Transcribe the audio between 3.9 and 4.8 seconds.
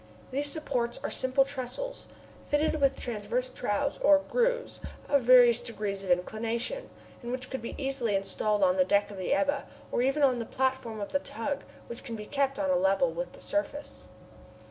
or grooves